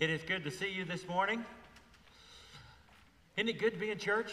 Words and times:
It 0.00 0.08
is 0.08 0.22
good 0.22 0.44
to 0.44 0.50
see 0.50 0.72
you 0.72 0.86
this 0.86 1.06
morning. 1.06 1.44
Isn't 3.36 3.50
it 3.50 3.58
good 3.58 3.74
to 3.74 3.78
be 3.78 3.90
in 3.90 3.98
church? 3.98 4.32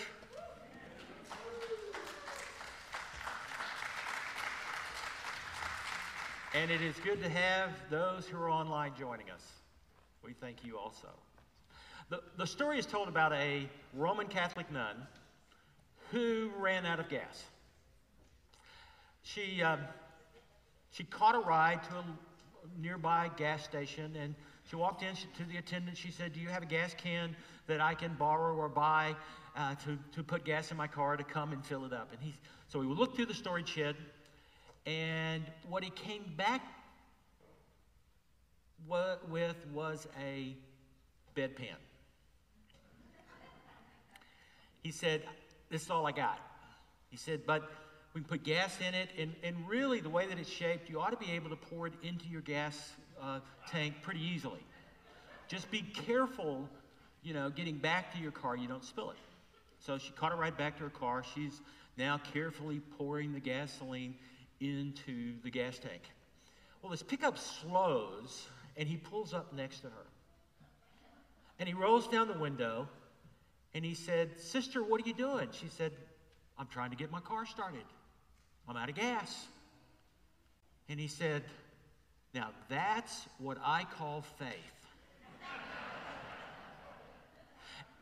And 6.55 6.71
it 6.71 6.81
is 6.81 6.95
good 7.03 7.21
to 7.21 7.27
have 7.27 7.71
those 7.89 8.25
who 8.27 8.37
are 8.37 8.49
online 8.49 8.93
joining 8.97 9.29
us. 9.29 9.41
We 10.23 10.31
thank 10.31 10.63
you 10.63 10.77
also. 10.77 11.09
The, 12.09 12.21
the 12.37 12.47
story 12.47 12.79
is 12.79 12.85
told 12.85 13.09
about 13.09 13.33
a 13.33 13.67
Roman 13.93 14.27
Catholic 14.27 14.71
nun 14.71 15.05
who 16.13 16.49
ran 16.57 16.85
out 16.85 17.01
of 17.01 17.09
gas. 17.09 17.43
She, 19.21 19.61
um, 19.61 19.81
she 20.91 21.03
caught 21.03 21.35
a 21.35 21.39
ride 21.39 21.83
to 21.83 21.89
a 21.89 22.05
nearby 22.81 23.31
gas 23.35 23.65
station 23.65 24.15
and 24.15 24.33
she 24.69 24.75
walked 24.75 25.03
in 25.03 25.15
to 25.15 25.43
the 25.49 25.57
attendant. 25.57 25.97
She 25.97 26.11
said, 26.11 26.33
Do 26.33 26.39
you 26.39 26.49
have 26.49 26.63
a 26.63 26.67
gas 26.67 26.93
can 26.97 27.35
that 27.67 27.81
I 27.81 27.93
can 27.93 28.13
borrow 28.13 28.55
or 28.55 28.69
buy 28.69 29.15
uh, 29.55 29.75
to, 29.75 29.97
to 30.13 30.23
put 30.23 30.43
gas 30.43 30.71
in 30.71 30.77
my 30.77 30.87
car 30.87 31.17
to 31.17 31.23
come 31.23 31.53
and 31.53 31.65
fill 31.65 31.85
it 31.85 31.93
up? 31.93 32.09
And 32.11 32.21
he, 32.21 32.33
so 32.67 32.81
he 32.81 32.87
looked 32.87 33.15
through 33.15 33.27
the 33.27 33.33
storage 33.33 33.69
shed 33.69 33.95
and 34.87 35.43
what 35.67 35.83
he 35.83 35.89
came 35.89 36.23
back 36.37 36.61
with 38.87 39.55
was 39.73 40.07
a 40.23 40.55
bedpan. 41.35 41.75
He 44.81 44.91
said, 44.91 45.23
This 45.69 45.83
is 45.83 45.89
all 45.89 46.07
I 46.07 46.13
got. 46.13 46.39
He 47.09 47.17
said, 47.17 47.41
But 47.45 47.69
we 48.13 48.21
can 48.21 48.29
put 48.29 48.43
gas 48.43 48.77
in 48.79 48.95
it, 48.95 49.09
and, 49.19 49.35
and 49.43 49.67
really, 49.67 49.99
the 49.99 50.09
way 50.09 50.25
that 50.25 50.39
it's 50.39 50.49
shaped, 50.49 50.89
you 50.89 51.01
ought 51.01 51.11
to 51.11 51.17
be 51.17 51.33
able 51.33 51.49
to 51.49 51.57
pour 51.57 51.87
it 51.87 51.93
into 52.01 52.25
your 52.29 52.41
gas 52.41 52.93
uh, 53.21 53.39
tank 53.69 53.95
pretty 54.01 54.21
easily. 54.21 54.63
Just 55.47 55.69
be 55.71 55.81
careful, 55.81 56.67
you 57.23 57.33
know, 57.33 57.49
getting 57.49 57.77
back 57.77 58.13
to 58.13 58.19
your 58.19 58.31
car, 58.31 58.55
you 58.55 58.67
don't 58.67 58.83
spill 58.83 59.11
it. 59.11 59.17
So 59.79 59.97
she 59.97 60.11
caught 60.11 60.31
it 60.31 60.35
right 60.35 60.57
back 60.57 60.77
to 60.77 60.83
her 60.83 60.89
car. 60.89 61.23
She's 61.35 61.61
now 61.97 62.19
carefully 62.33 62.81
pouring 62.97 63.33
the 63.33 63.39
gasoline 63.39 64.15
into 64.59 65.33
the 65.43 65.49
gas 65.49 65.79
tank. 65.79 66.01
Well, 66.81 66.91
this 66.91 67.03
pickup 67.03 67.37
slows, 67.37 68.47
and 68.75 68.87
he 68.87 68.97
pulls 68.97 69.33
up 69.33 69.53
next 69.53 69.79
to 69.81 69.87
her. 69.87 70.05
And 71.59 71.67
he 71.67 71.73
rolls 71.73 72.07
down 72.07 72.27
the 72.27 72.37
window, 72.37 72.87
and 73.73 73.83
he 73.83 73.93
said, 73.93 74.39
Sister, 74.39 74.83
what 74.83 75.01
are 75.03 75.07
you 75.07 75.13
doing? 75.13 75.49
She 75.51 75.67
said, 75.67 75.91
I'm 76.57 76.67
trying 76.67 76.91
to 76.91 76.95
get 76.95 77.11
my 77.11 77.19
car 77.19 77.45
started. 77.45 77.83
I'm 78.67 78.75
out 78.75 78.89
of 78.89 78.95
gas. 78.95 79.47
And 80.89 80.99
he 80.99 81.07
said, 81.07 81.43
Now 82.33 82.49
that's 82.69 83.27
what 83.39 83.57
I 83.63 83.85
call 83.97 84.23
faith. 84.37 84.49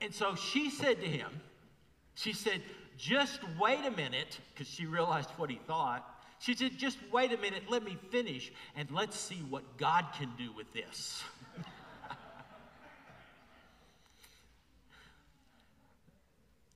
and 0.01 0.13
so 0.13 0.35
she 0.35 0.69
said 0.69 0.99
to 1.01 1.07
him, 1.07 1.41
She 2.15 2.33
said, 2.33 2.61
Just 2.97 3.39
wait 3.59 3.85
a 3.85 3.91
minute, 3.91 4.39
because 4.53 4.67
she 4.67 4.85
realized 4.85 5.29
what 5.37 5.49
he 5.49 5.59
thought. 5.67 6.11
She 6.39 6.53
said, 6.55 6.77
Just 6.77 6.97
wait 7.11 7.31
a 7.31 7.37
minute, 7.37 7.63
let 7.69 7.83
me 7.83 7.97
finish, 8.11 8.51
and 8.75 8.91
let's 8.91 9.17
see 9.19 9.43
what 9.49 9.77
God 9.77 10.05
can 10.17 10.29
do 10.37 10.51
with 10.55 10.71
this. 10.73 11.23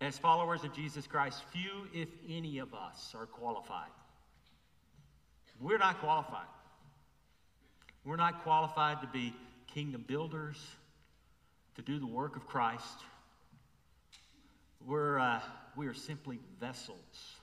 As 0.02 0.18
followers 0.18 0.64
of 0.64 0.74
Jesus 0.74 1.06
Christ, 1.08 1.44
few, 1.52 1.88
if 1.94 2.08
any 2.28 2.60
of 2.60 2.74
us, 2.74 3.14
are 3.14 3.26
qualified. 3.26 3.90
We're 5.60 5.78
not 5.78 6.00
qualified. 6.00 6.48
We're 8.06 8.16
not 8.16 8.44
qualified 8.44 9.02
to 9.02 9.08
be 9.08 9.34
kingdom 9.68 10.04
builders, 10.08 10.58
to 11.76 11.82
do 11.82 12.00
the 12.00 12.08
work 12.08 12.36
of 12.36 12.48
Christ. 12.48 13.04
We're, 14.86 15.20
uh, 15.20 15.42
we 15.76 15.88
are 15.88 15.94
simply 15.94 16.40
vessels, 16.60 17.36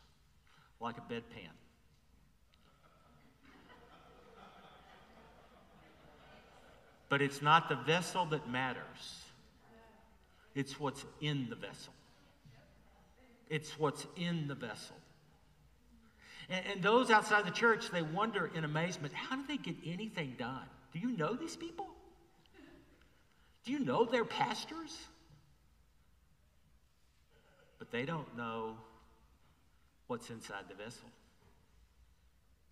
like 0.81 0.97
a 0.99 1.13
bedpan. 1.13 1.51
But 7.09 7.23
it's 7.23 7.41
not 7.41 7.69
the 7.69 7.77
vessel 7.77 8.25
that 8.27 8.49
matters, 8.49 9.25
it's 10.55 10.81
what's 10.81 11.05
in 11.21 11.49
the 11.49 11.57
vessel. 11.57 11.93
It's 13.49 13.79
what's 13.79 14.07
in 14.17 14.49
the 14.49 14.57
vessel. 14.57 14.97
And, 16.49 16.65
and, 16.67 16.83
those 16.83 17.11
outside 17.11 17.45
the 17.45 17.51
church, 17.51 17.91
they 17.91 18.03
wonder 18.03 18.51
in 18.55 18.65
amazement 18.65 19.13
how 19.13 19.37
do 19.37 19.43
they 19.49 19.57
get 19.57 19.77
anything 19.85 20.37
done? 20.39 20.67
Do 20.93 21.01
you 21.01 21.17
know 21.17 21.35
these 21.35 21.57
people? 21.57 21.87
Do 23.65 23.73
you 23.73 23.81
know 23.81 24.05
their 24.05 24.25
pastors? 24.25 24.97
But 27.79 27.91
they 27.91 28.05
don't 28.05 28.37
know 28.37 28.77
what's 30.07 30.31
inside 30.31 30.65
the 30.69 30.75
vessel. 30.75 31.09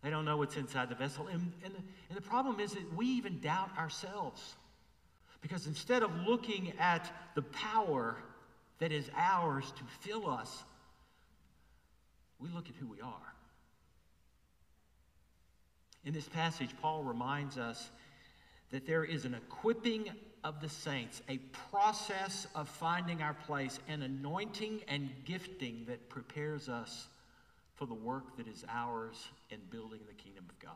They 0.02 0.10
don't 0.10 0.24
know 0.24 0.36
what's 0.36 0.56
inside 0.56 0.88
the 0.88 0.94
vessel. 0.94 1.26
And, 1.26 1.52
and, 1.64 1.74
and 2.08 2.16
the 2.16 2.22
problem 2.22 2.60
is 2.60 2.72
that 2.72 2.94
we 2.94 3.06
even 3.06 3.40
doubt 3.40 3.70
ourselves. 3.76 4.54
Because 5.40 5.66
instead 5.66 6.02
of 6.02 6.14
looking 6.26 6.72
at 6.78 7.10
the 7.34 7.42
power 7.42 8.16
that 8.78 8.92
is 8.92 9.10
ours 9.16 9.72
to 9.76 9.82
fill 10.00 10.30
us, 10.30 10.62
we 12.38 12.48
look 12.50 12.68
at 12.68 12.76
who 12.76 12.86
we 12.86 13.00
are. 13.00 13.33
In 16.04 16.12
this 16.12 16.28
passage, 16.28 16.70
Paul 16.82 17.02
reminds 17.02 17.56
us 17.56 17.90
that 18.70 18.86
there 18.86 19.04
is 19.04 19.24
an 19.24 19.34
equipping 19.34 20.10
of 20.42 20.60
the 20.60 20.68
saints, 20.68 21.22
a 21.28 21.38
process 21.70 22.46
of 22.54 22.68
finding 22.68 23.22
our 23.22 23.34
place, 23.34 23.78
an 23.88 24.02
anointing 24.02 24.82
and 24.88 25.10
gifting 25.24 25.84
that 25.86 26.08
prepares 26.10 26.68
us 26.68 27.06
for 27.74 27.86
the 27.86 27.94
work 27.94 28.36
that 28.36 28.46
is 28.46 28.64
ours 28.68 29.28
in 29.50 29.58
building 29.70 30.00
the 30.06 30.14
kingdom 30.14 30.44
of 30.48 30.58
God. 30.58 30.72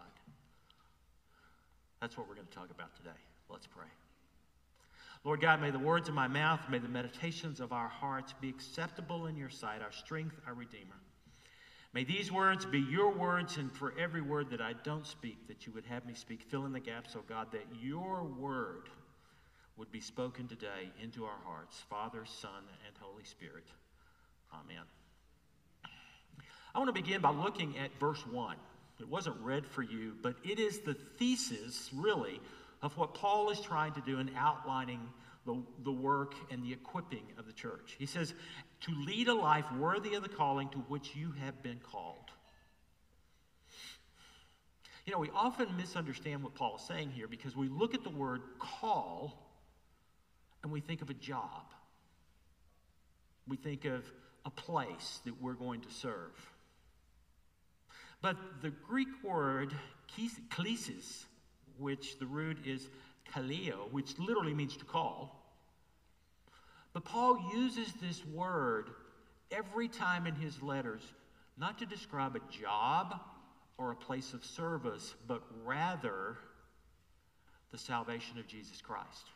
That's 2.00 2.16
what 2.16 2.28
we're 2.28 2.34
going 2.34 2.46
to 2.46 2.54
talk 2.54 2.70
about 2.70 2.96
today. 2.96 3.10
Let's 3.50 3.66
pray. 3.66 3.86
Lord 5.24 5.40
God, 5.40 5.60
may 5.60 5.70
the 5.70 5.78
words 5.78 6.08
of 6.08 6.14
my 6.14 6.28
mouth, 6.28 6.60
may 6.70 6.78
the 6.78 6.88
meditations 6.88 7.60
of 7.60 7.72
our 7.72 7.88
hearts 7.88 8.34
be 8.40 8.48
acceptable 8.48 9.26
in 9.26 9.36
your 9.36 9.50
sight, 9.50 9.82
our 9.82 9.92
strength, 9.92 10.36
our 10.46 10.54
Redeemer. 10.54 10.94
May 11.94 12.04
these 12.04 12.30
words 12.30 12.66
be 12.66 12.80
your 12.80 13.10
words, 13.10 13.56
and 13.56 13.72
for 13.72 13.94
every 13.98 14.20
word 14.20 14.50
that 14.50 14.60
I 14.60 14.74
don't 14.84 15.06
speak, 15.06 15.48
that 15.48 15.66
you 15.66 15.72
would 15.72 15.86
have 15.86 16.04
me 16.04 16.14
speak, 16.14 16.42
fill 16.42 16.66
in 16.66 16.72
the 16.72 16.80
gaps, 16.80 17.16
oh 17.16 17.24
God, 17.26 17.50
that 17.52 17.64
your 17.80 18.24
word 18.24 18.90
would 19.78 19.90
be 19.90 20.00
spoken 20.00 20.48
today 20.48 20.90
into 21.02 21.24
our 21.24 21.38
hearts, 21.44 21.82
Father, 21.88 22.24
Son, 22.26 22.62
and 22.86 22.94
Holy 23.00 23.24
Spirit. 23.24 23.64
Amen. 24.52 24.82
I 26.74 26.78
want 26.78 26.88
to 26.88 27.02
begin 27.02 27.20
by 27.20 27.30
looking 27.30 27.78
at 27.78 27.90
verse 27.98 28.24
1. 28.26 28.56
It 29.00 29.08
wasn't 29.08 29.36
read 29.40 29.66
for 29.66 29.82
you, 29.82 30.14
but 30.22 30.34
it 30.44 30.58
is 30.58 30.80
the 30.80 30.94
thesis, 31.18 31.90
really, 31.94 32.40
of 32.82 32.96
what 32.96 33.14
Paul 33.14 33.50
is 33.50 33.60
trying 33.60 33.92
to 33.92 34.00
do 34.00 34.18
in 34.18 34.30
outlining 34.36 35.00
the, 35.48 35.62
the 35.82 35.90
work 35.90 36.34
and 36.50 36.62
the 36.62 36.72
equipping 36.72 37.24
of 37.38 37.46
the 37.46 37.52
church. 37.52 37.96
He 37.98 38.04
says, 38.04 38.34
to 38.82 38.92
lead 39.06 39.28
a 39.28 39.34
life 39.34 39.64
worthy 39.78 40.14
of 40.14 40.22
the 40.22 40.28
calling 40.28 40.68
to 40.70 40.78
which 40.78 41.16
you 41.16 41.32
have 41.40 41.62
been 41.62 41.80
called. 41.90 42.30
You 45.06 45.14
know, 45.14 45.18
we 45.18 45.30
often 45.34 45.74
misunderstand 45.74 46.42
what 46.42 46.54
Paul 46.54 46.76
is 46.76 46.82
saying 46.82 47.12
here 47.12 47.26
because 47.26 47.56
we 47.56 47.68
look 47.68 47.94
at 47.94 48.04
the 48.04 48.10
word 48.10 48.42
call 48.58 49.50
and 50.62 50.70
we 50.70 50.80
think 50.80 51.00
of 51.00 51.08
a 51.08 51.14
job. 51.14 51.72
We 53.46 53.56
think 53.56 53.86
of 53.86 54.04
a 54.44 54.50
place 54.50 55.20
that 55.24 55.40
we're 55.40 55.54
going 55.54 55.80
to 55.80 55.90
serve. 55.90 56.34
But 58.20 58.36
the 58.60 58.68
Greek 58.68 59.08
word 59.24 59.72
klesis, 60.50 61.24
which 61.78 62.18
the 62.18 62.26
root 62.26 62.58
is 62.66 62.90
kaleo, 63.32 63.90
which 63.92 64.18
literally 64.18 64.52
means 64.52 64.76
to 64.76 64.84
call, 64.84 65.37
but 66.92 67.04
Paul 67.04 67.50
uses 67.54 67.92
this 68.00 68.24
word 68.26 68.90
every 69.50 69.88
time 69.88 70.26
in 70.26 70.34
his 70.34 70.62
letters, 70.62 71.02
not 71.56 71.78
to 71.78 71.86
describe 71.86 72.36
a 72.36 72.52
job 72.52 73.20
or 73.76 73.92
a 73.92 73.96
place 73.96 74.32
of 74.32 74.44
service, 74.44 75.14
but 75.26 75.42
rather 75.64 76.36
the 77.70 77.78
salvation 77.78 78.38
of 78.38 78.46
Jesus 78.46 78.80
Christ. 78.80 79.30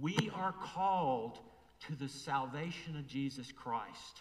We 0.00 0.30
are 0.34 0.52
called 0.52 1.38
to 1.86 1.94
the 1.94 2.08
salvation 2.08 2.96
of 2.96 3.06
Jesus 3.06 3.52
Christ. 3.52 4.20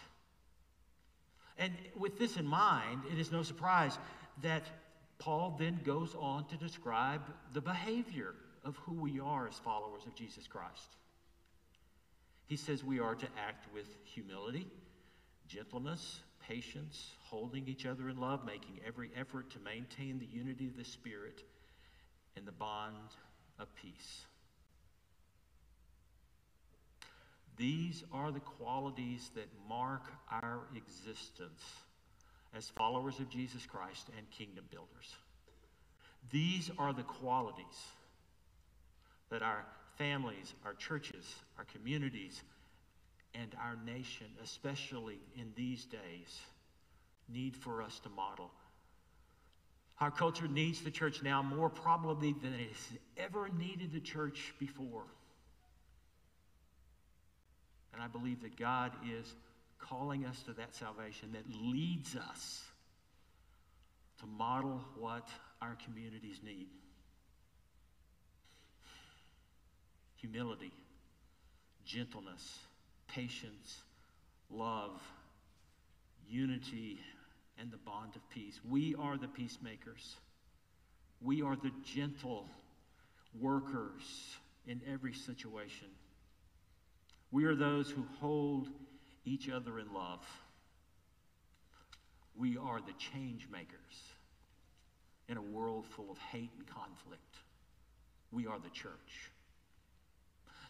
And 1.58 1.74
with 1.98 2.20
this 2.20 2.38
in 2.38 2.46
mind, 2.46 3.04
it 3.12 3.18
is 3.18 3.32
no 3.32 3.44
surprise 3.44 3.98
that 4.42 4.64
Paul 5.18 5.56
then 5.58 5.80
goes 5.86 6.14
on 6.20 6.46
to 6.50 6.58
describe 6.58 7.22
the 7.54 7.62
behavior 7.62 8.36
of 8.66 8.76
who 8.78 8.94
we 8.94 9.20
are 9.20 9.48
as 9.48 9.58
followers 9.60 10.04
of 10.06 10.16
Jesus 10.16 10.48
Christ. 10.48 10.98
He 12.48 12.56
says 12.56 12.84
we 12.84 13.00
are 13.00 13.16
to 13.16 13.28
act 13.38 13.74
with 13.74 13.88
humility, 14.04 14.68
gentleness, 15.48 16.20
patience, 16.48 17.12
holding 17.24 17.68
each 17.68 17.86
other 17.86 18.10
in 18.10 18.18
love, 18.18 18.46
making 18.46 18.80
every 18.86 19.10
effort 19.20 19.50
to 19.52 19.60
maintain 19.60 20.20
the 20.20 20.26
unity 20.26 20.68
of 20.68 20.78
the 20.78 20.84
Spirit 20.84 21.44
and 22.36 22.46
the 22.46 22.52
bond 22.52 23.16
of 23.60 23.74
peace. 23.76 24.26
These 27.58 28.04
are 28.12 28.32
the 28.32 28.42
qualities 28.42 29.32
that 29.36 29.48
mark 29.68 30.04
our 30.30 30.62
existence 30.76 31.64
as 32.56 32.70
followers 32.70 33.20
of 33.20 33.30
Jesus 33.30 33.66
Christ 33.66 34.10
and 34.18 34.30
kingdom 34.30 34.66
builders. 34.70 35.16
These 36.32 36.70
are 36.78 36.94
the 36.94 37.04
qualities 37.04 37.66
that 39.30 39.42
our 39.42 39.66
families, 39.98 40.54
our 40.66 40.74
churches, 40.74 41.36
our 41.58 41.66
communities, 41.66 42.44
and 43.34 43.56
our 43.62 43.78
nation, 43.86 44.28
especially 44.44 45.20
in 45.38 45.52
these 45.56 45.86
days, 45.86 46.40
need 47.28 47.56
for 47.56 47.82
us 47.82 48.00
to 48.00 48.10
model. 48.10 48.52
Our 50.00 50.12
culture 50.12 50.48
needs 50.48 50.82
the 50.82 50.92
church 50.92 51.24
now 51.24 51.42
more 51.42 51.70
probably 51.70 52.34
than 52.34 52.54
it 52.54 52.68
has 52.68 53.00
ever 53.18 53.50
needed 53.58 53.94
the 53.94 54.00
church 54.00 54.54
before. 54.60 55.06
And 57.94 58.04
I 58.04 58.08
believe 58.08 58.42
that 58.42 58.58
God 58.58 58.92
is 59.10 59.34
calling 59.80 60.26
us 60.26 60.42
to 60.44 60.54
that 60.54 60.76
salvation 60.76 61.30
that 61.34 61.44
leads 61.50 62.16
us 62.16 62.64
to 64.20 64.26
model 64.26 64.84
what 64.98 65.30
our 65.62 65.78
communities 65.86 66.42
need 66.44 66.68
humility, 70.26 70.72
gentleness, 71.86 72.60
patience, 73.08 73.82
love, 74.50 75.02
unity, 76.28 77.00
and 77.60 77.72
the 77.72 77.78
bond 77.78 78.16
of 78.16 78.30
peace. 78.30 78.60
We 78.68 78.96
are 78.96 79.18
the 79.18 79.28
peacemakers. 79.28 80.16
We 81.22 81.42
are 81.42 81.56
the 81.56 81.72
gentle 81.84 82.48
workers 83.40 84.38
in 84.68 84.82
every 84.92 85.14
situation. 85.14 85.88
We 87.32 87.46
are 87.46 87.56
those 87.56 87.90
who 87.90 88.06
hold 88.20 88.68
each 89.26 89.50
other 89.50 89.80
in 89.80 89.94
love. 89.94 90.26
We 92.38 92.58
are 92.58 92.80
the 92.80 92.94
change 92.94 93.48
makers 93.52 93.76
in 95.30 95.38
a 95.38 95.42
world 95.42 95.86
full 95.96 96.12
of 96.12 96.18
hate 96.18 96.52
and 96.58 96.68
conflict. 96.68 97.38
We 98.32 98.48
are 98.48 98.60
the 98.60 98.70
church. 98.70 99.32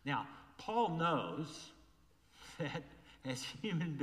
Now, 0.06 0.28
Paul 0.58 0.98
knows 0.98 1.72
that 2.60 2.84
as 3.26 3.44
human, 3.62 3.98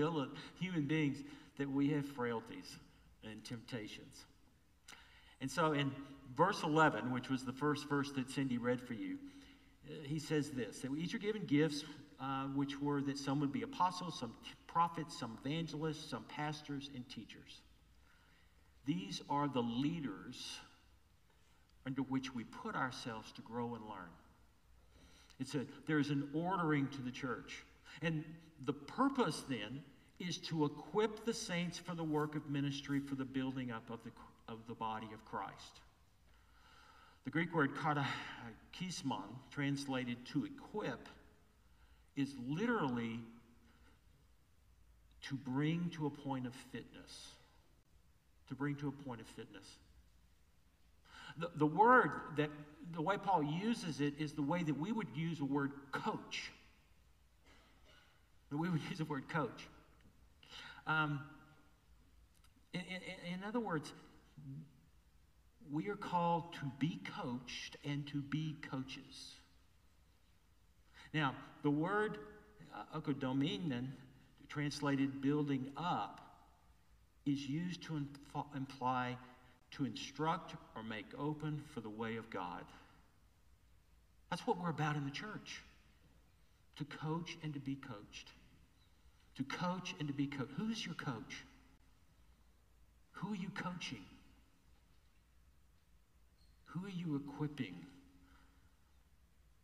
human 0.58 0.86
beings 0.86 1.18
that 1.58 1.70
we 1.70 1.90
have 1.90 2.06
frailties 2.06 2.76
and 3.24 3.42
temptations. 3.44 4.24
And 5.40 5.50
so 5.50 5.72
in 5.72 5.92
verse 6.36 6.62
11, 6.62 7.12
which 7.12 7.28
was 7.28 7.44
the 7.44 7.52
first 7.52 7.88
verse 7.88 8.10
that 8.12 8.30
Cindy 8.30 8.58
read 8.58 8.80
for 8.80 8.94
you, 8.94 9.18
uh, 9.88 9.94
he 10.04 10.18
says 10.18 10.50
this 10.50 10.78
that 10.80 10.90
we 10.90 11.00
each 11.00 11.14
are 11.14 11.18
given 11.18 11.44
gifts, 11.44 11.84
uh, 12.20 12.44
which 12.46 12.80
were 12.80 13.02
that 13.02 13.18
some 13.18 13.40
would 13.40 13.52
be 13.52 13.62
apostles, 13.62 14.18
some 14.18 14.34
prophets, 14.66 15.18
some 15.18 15.38
evangelists, 15.44 16.08
some 16.10 16.24
pastors, 16.24 16.90
and 16.94 17.08
teachers. 17.08 17.60
These 18.86 19.22
are 19.28 19.48
the 19.48 19.62
leaders 19.62 20.58
under 21.86 22.02
which 22.02 22.34
we 22.34 22.44
put 22.44 22.74
ourselves 22.74 23.32
to 23.32 23.42
grow 23.42 23.74
and 23.74 23.84
learn. 23.84 24.10
It's 25.42 25.56
a, 25.56 25.66
there's 25.88 26.10
an 26.10 26.28
ordering 26.34 26.86
to 26.86 27.02
the 27.02 27.10
church. 27.10 27.64
And 28.00 28.22
the 28.64 28.72
purpose 28.72 29.42
then 29.48 29.82
is 30.20 30.38
to 30.38 30.64
equip 30.64 31.24
the 31.24 31.34
saints 31.34 31.78
for 31.78 31.96
the 31.96 32.04
work 32.04 32.36
of 32.36 32.48
ministry 32.48 33.00
for 33.00 33.16
the 33.16 33.24
building 33.24 33.72
up 33.72 33.90
of 33.90 33.98
the, 34.04 34.12
of 34.46 34.60
the 34.68 34.74
body 34.74 35.08
of 35.12 35.24
Christ. 35.24 35.80
The 37.24 37.30
Greek 37.30 37.52
word 37.52 37.72
katakismon, 37.74 39.24
translated 39.50 40.24
to 40.26 40.44
equip, 40.44 41.08
is 42.14 42.32
literally 42.48 43.18
to 45.22 45.34
bring 45.34 45.90
to 45.96 46.06
a 46.06 46.10
point 46.10 46.46
of 46.46 46.54
fitness. 46.70 47.32
To 48.48 48.54
bring 48.54 48.76
to 48.76 48.86
a 48.86 48.92
point 48.92 49.20
of 49.20 49.26
fitness. 49.26 49.66
The, 51.38 51.50
the 51.56 51.66
word 51.66 52.10
that, 52.36 52.50
the 52.92 53.02
way 53.02 53.16
Paul 53.16 53.42
uses 53.42 54.00
it 54.00 54.14
is 54.18 54.32
the 54.32 54.42
way 54.42 54.62
that 54.62 54.78
we 54.78 54.92
would 54.92 55.08
use 55.14 55.40
a 55.40 55.44
word 55.44 55.72
coach. 55.92 56.50
We 58.50 58.68
would 58.68 58.80
use 58.88 58.98
the 58.98 59.04
word 59.04 59.28
coach. 59.28 59.68
Um, 60.86 61.20
in, 62.74 62.80
in, 62.80 63.34
in 63.34 63.44
other 63.44 63.60
words, 63.60 63.92
we 65.70 65.88
are 65.88 65.96
called 65.96 66.52
to 66.54 66.70
be 66.78 67.00
coached 67.22 67.76
and 67.84 68.06
to 68.08 68.18
be 68.18 68.56
coaches. 68.70 69.34
Now, 71.14 71.34
the 71.62 71.70
word 71.70 72.18
uh, 72.74 73.00
translated 74.48 75.22
building 75.22 75.70
up, 75.76 76.20
is 77.24 77.48
used 77.48 77.82
to 77.84 78.04
imply 78.54 79.16
to 79.72 79.84
instruct 79.84 80.54
or 80.76 80.82
make 80.82 81.06
open 81.18 81.62
for 81.74 81.80
the 81.80 81.90
way 81.90 82.16
of 82.16 82.30
God. 82.30 82.64
That's 84.30 84.46
what 84.46 84.60
we're 84.60 84.70
about 84.70 84.96
in 84.96 85.04
the 85.04 85.10
church 85.10 85.62
to 86.76 86.84
coach 86.84 87.36
and 87.42 87.52
to 87.54 87.60
be 87.60 87.74
coached 87.74 88.30
to 89.36 89.44
coach 89.44 89.94
and 89.98 90.08
to 90.08 90.14
be 90.14 90.26
coached. 90.26 90.50
Who's 90.56 90.84
your 90.84 90.94
coach? 90.94 91.44
Who 93.12 93.32
are 93.32 93.36
you 93.36 93.50
coaching? 93.50 94.04
Who 96.66 96.84
are 96.86 96.90
you 96.90 97.16
equipping? 97.16 97.74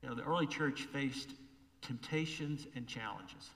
You 0.03 0.09
know, 0.09 0.15
the 0.15 0.23
early 0.23 0.47
church 0.47 0.83
faced 0.93 1.31
temptations 1.83 2.67
and 2.77 2.87
challenges. 2.87 3.51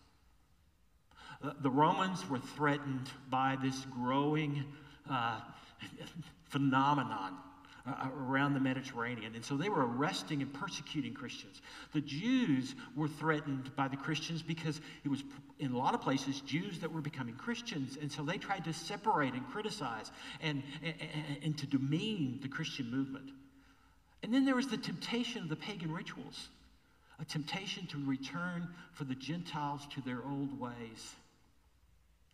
The 1.60 1.70
Romans 1.70 2.28
were 2.28 2.38
threatened 2.38 3.10
by 3.28 3.56
this 3.60 3.84
growing 3.86 4.64
uh, 5.10 5.40
phenomenon 6.52 7.38
uh, 7.86 8.08
around 8.16 8.54
the 8.54 8.60
Mediterranean. 8.60 9.34
And 9.34 9.44
so 9.44 9.56
they 9.56 9.68
were 9.68 9.86
arresting 9.86 10.42
and 10.42 10.52
persecuting 10.52 11.14
Christians. 11.14 11.62
The 11.92 12.00
Jews 12.00 12.74
were 12.94 13.08
threatened 13.08 13.74
by 13.74 13.88
the 13.88 13.96
Christians 13.96 14.42
because 14.42 14.80
it 15.04 15.08
was, 15.08 15.24
in 15.58 15.72
a 15.72 15.76
lot 15.76 15.94
of 15.94 16.00
places, 16.00 16.40
Jews 16.42 16.78
that 16.80 16.92
were 16.92 17.00
becoming 17.00 17.34
Christians. 17.34 17.98
And 18.00 18.12
so 18.12 18.22
they 18.22 18.38
tried 18.38 18.64
to 18.64 18.72
separate 18.72 19.32
and 19.34 19.44
criticize 19.48 20.12
and, 20.40 20.62
and, 20.84 20.94
and 21.42 21.58
to 21.58 21.66
demean 21.66 22.38
the 22.42 22.48
Christian 22.48 22.90
movement. 22.90 23.30
And 24.22 24.32
then 24.32 24.44
there 24.44 24.54
was 24.54 24.68
the 24.68 24.76
temptation 24.76 25.42
of 25.42 25.48
the 25.48 25.56
pagan 25.56 25.90
rituals, 25.90 26.48
a 27.18 27.24
temptation 27.24 27.86
to 27.88 27.98
return 28.06 28.68
for 28.92 29.04
the 29.04 29.16
Gentiles 29.16 29.88
to 29.94 30.00
their 30.02 30.22
old 30.24 30.60
ways 30.60 31.16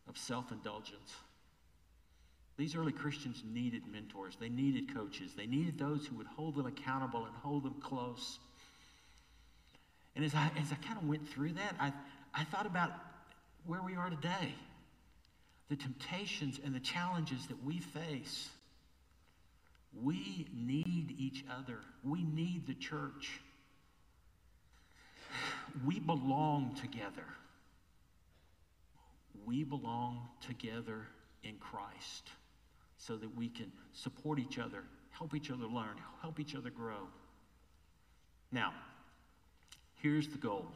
of 0.07 0.19
self 0.19 0.53
indulgence. 0.53 1.15
These 2.59 2.75
early 2.75 2.91
Christians 2.91 3.45
needed 3.49 3.85
mentors. 3.91 4.37
They 4.39 4.49
needed 4.49 4.93
coaches. 4.93 5.33
They 5.37 5.47
needed 5.47 5.79
those 5.79 6.05
who 6.05 6.17
would 6.17 6.27
hold 6.27 6.57
them 6.57 6.67
accountable 6.67 7.25
and 7.25 7.35
hold 7.37 7.63
them 7.63 7.77
close. 7.81 8.41
And 10.17 10.25
as 10.25 10.35
I, 10.35 10.51
as 10.61 10.73
I 10.73 10.75
kind 10.85 10.99
of 11.01 11.09
went 11.09 11.29
through 11.29 11.53
that, 11.53 11.77
I, 11.79 11.93
I 12.35 12.43
thought 12.43 12.67
about 12.67 12.91
where 13.65 13.81
we 13.81 13.95
are 13.95 14.11
today, 14.11 14.55
the 15.69 15.77
temptations 15.77 16.59
and 16.65 16.75
the 16.75 16.81
challenges 16.81 17.47
that 17.47 17.65
we 17.65 17.79
face. 17.79 18.49
We 20.03 20.49
need 20.53 21.15
each 21.17 21.45
other, 21.57 21.79
we 22.03 22.25
need 22.25 22.67
the 22.67 22.75
church. 22.75 23.41
We 25.87 26.01
belong 26.01 26.77
together. 26.81 27.25
We 29.47 29.63
belong 29.63 30.29
together 30.41 31.07
in 31.45 31.55
Christ 31.59 32.31
so 32.99 33.17
that 33.17 33.35
we 33.37 33.49
can 33.49 33.73
support 33.93 34.39
each 34.39 34.59
other, 34.59 34.83
help 35.11 35.35
each 35.35 35.51
other 35.51 35.65
learn, 35.65 35.97
help 36.21 36.39
each 36.41 36.55
other 36.55 36.71
grow. 36.71 37.09
Now, 38.51 38.75
here's 39.97 40.29
the 40.29 40.39
goal. 40.39 40.67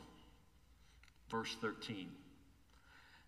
Verse 1.31 1.57
13. 1.61 2.09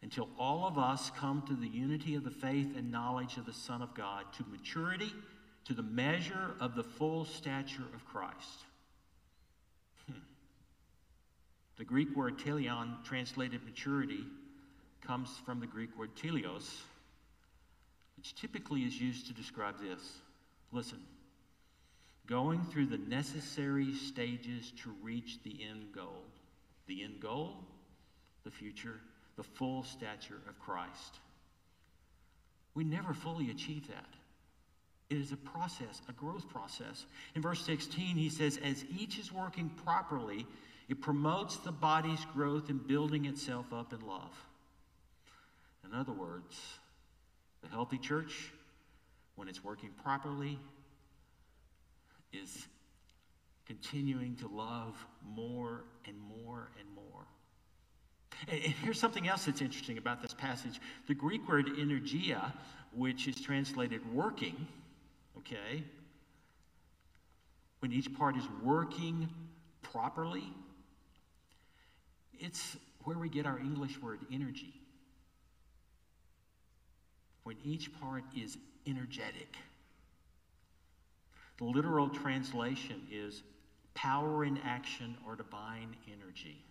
Until 0.02 0.28
all 0.38 0.66
of 0.66 0.78
us 0.78 1.10
come 1.16 1.42
to 1.46 1.54
the 1.54 1.66
unity 1.66 2.14
of 2.14 2.24
the 2.24 2.30
faith 2.30 2.76
and 2.76 2.92
knowledge 2.92 3.36
of 3.36 3.46
the 3.46 3.52
Son 3.52 3.80
of 3.82 3.94
God, 3.94 4.24
to 4.34 4.44
maturity, 4.50 5.12
to 5.64 5.72
the 5.72 5.82
measure 5.82 6.54
of 6.60 6.74
the 6.74 6.84
full 6.84 7.24
stature 7.24 7.86
of 7.94 8.04
Christ. 8.04 8.64
Hmm. 10.06 10.18
The 11.78 11.84
Greek 11.84 12.14
word 12.14 12.38
teleon, 12.38 13.02
translated 13.02 13.64
maturity, 13.64 14.24
comes 15.00 15.30
from 15.46 15.60
the 15.60 15.66
Greek 15.66 15.98
word 15.98 16.10
teleos, 16.16 16.82
which 18.24 18.34
typically 18.36 18.80
is 18.80 18.98
used 18.98 19.26
to 19.26 19.34
describe 19.34 19.78
this. 19.78 20.00
Listen, 20.72 20.98
going 22.26 22.64
through 22.64 22.86
the 22.86 22.96
necessary 22.96 23.92
stages 23.92 24.72
to 24.82 24.94
reach 25.02 25.42
the 25.42 25.58
end 25.70 25.92
goal. 25.94 26.22
The 26.86 27.02
end 27.02 27.20
goal, 27.20 27.58
the 28.44 28.50
future, 28.50 28.98
the 29.36 29.42
full 29.42 29.82
stature 29.82 30.40
of 30.48 30.58
Christ. 30.58 31.20
We 32.74 32.82
never 32.84 33.12
fully 33.12 33.50
achieve 33.50 33.88
that. 33.88 34.14
It 35.10 35.18
is 35.18 35.32
a 35.32 35.36
process, 35.36 36.00
a 36.08 36.12
growth 36.12 36.48
process. 36.48 37.04
In 37.34 37.42
verse 37.42 37.60
16, 37.60 38.16
he 38.16 38.30
says, 38.30 38.58
As 38.64 38.86
each 38.98 39.18
is 39.18 39.32
working 39.32 39.68
properly, 39.84 40.46
it 40.88 41.02
promotes 41.02 41.58
the 41.58 41.72
body's 41.72 42.24
growth 42.32 42.70
and 42.70 42.86
building 42.86 43.26
itself 43.26 43.66
up 43.70 43.92
in 43.92 44.00
love. 44.00 44.34
In 45.84 45.94
other 45.94 46.12
words, 46.12 46.58
the 47.64 47.71
healthy 47.71 47.99
church, 47.99 48.52
when 49.37 49.49
it's 49.49 49.64
working 49.64 49.90
properly, 50.02 50.59
is 52.33 52.66
continuing 53.66 54.37
to 54.37 54.49
love 54.49 54.94
more 55.35 55.85
and 56.06 56.16
more 56.21 56.68
and 56.78 56.88
more. 56.94 57.26
And, 58.49 58.61
here's 58.61 59.00
something 59.00 59.28
else 59.28 59.47
that's 59.47 59.62
interesting 59.62 59.99
about 59.99 60.21
this 60.21 60.35
passage. 60.35 60.80
The 61.09 61.14
Greek 61.14 61.49
word 61.49 61.66
energia, 61.78 62.52
which 62.92 63.26
is 63.26 63.40
translated 63.40 64.00
working, 64.12 64.66
okay, 65.38 65.85
when 67.80 67.92
each 67.92 68.12
part 68.14 68.37
is 68.37 68.44
working 68.62 69.28
properly, 69.83 70.52
it's 72.38 72.76
where 73.04 73.18
we 73.18 73.28
get 73.28 73.47
our 73.47 73.59
English 73.59 74.00
word 74.00 74.21
energy. 74.33 74.75
When 77.44 77.56
each 77.64 77.90
part 78.00 78.24
is 78.36 78.58
energetic. 78.86 79.56
The 81.58 81.64
literal 81.64 82.08
translation 82.08 83.06
is 83.12 83.42
power 83.94 84.44
in 84.44 84.58
action 84.58 85.16
or 85.26 85.36
divine 85.36 85.96
energy. 86.08 86.64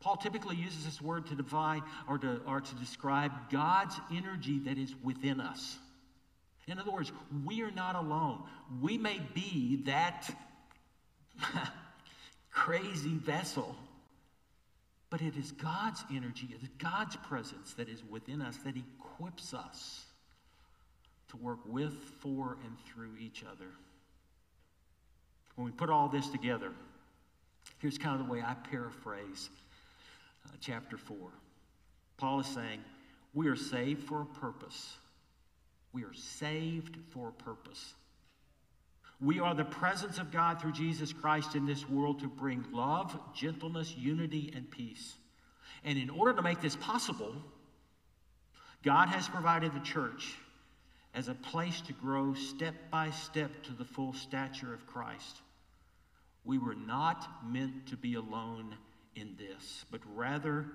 Paul 0.00 0.16
typically 0.16 0.56
uses 0.56 0.84
this 0.84 1.00
word 1.00 1.26
to 1.26 1.34
divine 1.34 1.82
or 2.08 2.18
to, 2.18 2.40
or 2.46 2.60
to 2.60 2.74
describe 2.76 3.32
God's 3.50 3.98
energy 4.12 4.58
that 4.60 4.78
is 4.78 4.94
within 5.02 5.40
us. 5.40 5.78
In 6.68 6.78
other 6.78 6.90
words, 6.90 7.12
we 7.44 7.62
are 7.62 7.70
not 7.70 7.94
alone. 7.94 8.42
We 8.80 8.98
may 8.98 9.20
be 9.34 9.82
that 9.86 10.28
crazy 12.50 13.14
vessel, 13.14 13.76
but 15.10 15.20
it 15.20 15.36
is 15.36 15.52
God's 15.52 16.04
energy, 16.10 16.48
it 16.50 16.62
is 16.62 16.68
God's 16.78 17.16
presence 17.16 17.74
that 17.74 17.88
is 17.88 18.02
within 18.04 18.42
us 18.42 18.56
that 18.64 18.74
equips 18.76 19.54
us 19.54 20.06
to 21.28 21.36
work 21.36 21.60
with, 21.66 21.94
for, 22.20 22.56
and 22.64 22.76
through 22.86 23.16
each 23.18 23.44
other. 23.44 23.70
When 25.54 25.64
we 25.64 25.70
put 25.70 25.90
all 25.90 26.08
this 26.08 26.28
together, 26.28 26.72
here's 27.78 27.98
kind 27.98 28.20
of 28.20 28.26
the 28.26 28.32
way 28.32 28.42
I 28.42 28.54
paraphrase 28.54 29.48
uh, 30.44 30.50
chapter 30.60 30.96
4. 30.96 31.16
Paul 32.16 32.40
is 32.40 32.46
saying, 32.46 32.80
We 33.34 33.48
are 33.48 33.56
saved 33.56 34.04
for 34.04 34.22
a 34.22 34.26
purpose. 34.26 34.96
We 35.92 36.04
are 36.04 36.14
saved 36.14 36.96
for 37.10 37.28
a 37.28 37.32
purpose. 37.32 37.94
We 39.20 39.40
are 39.40 39.54
the 39.54 39.64
presence 39.64 40.18
of 40.18 40.30
God 40.30 40.60
through 40.60 40.72
Jesus 40.72 41.12
Christ 41.12 41.54
in 41.54 41.64
this 41.64 41.88
world 41.88 42.20
to 42.20 42.28
bring 42.28 42.64
love, 42.70 43.18
gentleness, 43.34 43.94
unity, 43.96 44.52
and 44.54 44.70
peace. 44.70 45.16
And 45.84 45.98
in 45.98 46.10
order 46.10 46.34
to 46.34 46.42
make 46.42 46.60
this 46.60 46.76
possible, 46.76 47.34
God 48.82 49.08
has 49.08 49.28
provided 49.28 49.72
the 49.72 49.80
church 49.80 50.34
as 51.14 51.28
a 51.28 51.34
place 51.34 51.80
to 51.82 51.94
grow 51.94 52.34
step 52.34 52.74
by 52.90 53.10
step 53.10 53.50
to 53.64 53.72
the 53.72 53.86
full 53.86 54.12
stature 54.12 54.74
of 54.74 54.86
Christ. 54.86 55.40
We 56.44 56.58
were 56.58 56.74
not 56.74 57.26
meant 57.44 57.86
to 57.86 57.96
be 57.96 58.14
alone 58.14 58.76
in 59.14 59.34
this, 59.38 59.86
but 59.90 60.00
rather 60.14 60.66